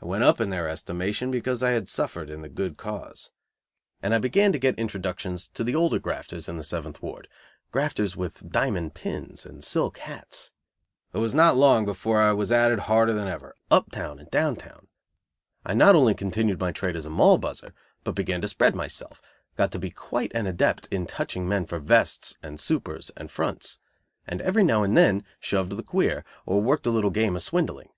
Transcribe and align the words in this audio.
I 0.00 0.06
went 0.06 0.24
up 0.24 0.40
in 0.40 0.48
their 0.48 0.66
estimation 0.66 1.30
because 1.30 1.62
I 1.62 1.72
had 1.72 1.90
suffered 1.90 2.30
in 2.30 2.40
the 2.40 2.48
good 2.48 2.78
cause. 2.78 3.32
And 4.02 4.14
I 4.14 4.18
began 4.18 4.50
to 4.52 4.58
get 4.58 4.78
introductions 4.78 5.46
to 5.48 5.62
the 5.62 5.74
older 5.74 5.98
grafters 5.98 6.48
in 6.48 6.56
the 6.56 6.64
seventh 6.64 7.02
ward 7.02 7.28
grafters 7.70 8.16
with 8.16 8.48
diamond 8.50 8.94
pins 8.94 9.44
and 9.44 9.62
silk 9.62 9.98
hats. 9.98 10.52
It 11.12 11.18
was 11.18 11.34
not 11.34 11.54
long 11.58 11.84
before 11.84 12.22
I 12.22 12.32
was 12.32 12.50
at 12.50 12.70
it 12.72 12.78
harder 12.78 13.12
than 13.12 13.28
ever, 13.28 13.54
uptown 13.70 14.18
and 14.18 14.30
downtown. 14.30 14.86
I 15.66 15.74
not 15.74 15.94
only 15.94 16.14
continued 16.14 16.58
my 16.58 16.72
trade 16.72 16.96
as 16.96 17.06
Moll 17.06 17.36
buzzer, 17.36 17.74
but 18.04 18.14
began 18.14 18.40
to 18.40 18.48
spread 18.48 18.74
myself, 18.74 19.20
got 19.58 19.70
to 19.72 19.78
be 19.78 19.90
quite 19.90 20.32
an 20.34 20.46
adept 20.46 20.88
in 20.90 21.04
touching 21.04 21.46
men 21.46 21.66
for 21.66 21.78
vests 21.78 22.38
and 22.42 22.58
supers 22.58 23.10
and 23.18 23.30
fronts; 23.30 23.80
and 24.26 24.40
every 24.40 24.64
now 24.64 24.82
and 24.82 24.96
then 24.96 25.24
"shoved 25.40 25.72
the 25.72 25.82
queer" 25.82 26.24
or 26.46 26.62
worked 26.62 26.86
a 26.86 26.90
little 26.90 27.10
game 27.10 27.36
of 27.36 27.42
swindling. 27.42 27.90